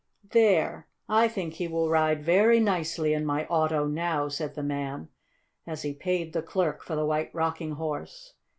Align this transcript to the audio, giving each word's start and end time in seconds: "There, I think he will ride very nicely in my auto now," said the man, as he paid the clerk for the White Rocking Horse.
"There, 0.31 0.87
I 1.07 1.27
think 1.27 1.53
he 1.53 1.67
will 1.67 1.87
ride 1.91 2.23
very 2.25 2.59
nicely 2.59 3.13
in 3.13 3.23
my 3.23 3.45
auto 3.45 3.85
now," 3.85 4.29
said 4.29 4.55
the 4.55 4.63
man, 4.63 5.09
as 5.67 5.83
he 5.83 5.93
paid 5.93 6.33
the 6.33 6.41
clerk 6.41 6.81
for 6.81 6.95
the 6.95 7.05
White 7.05 7.29
Rocking 7.35 7.73
Horse. 7.73 8.33